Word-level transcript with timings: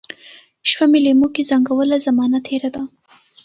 شپه 0.69 0.85
مي 0.91 0.99
لېموکې 1.05 1.43
زنګوله، 1.49 1.97
زمانه 2.05 2.39
تیره 2.47 2.69
ده 2.75 2.83